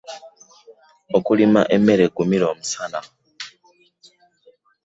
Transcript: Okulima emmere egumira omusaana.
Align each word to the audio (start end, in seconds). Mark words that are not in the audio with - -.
Okulima 1.17 1.61
emmere 1.75 2.03
egumira 2.09 2.45
omusaana. 2.53 2.99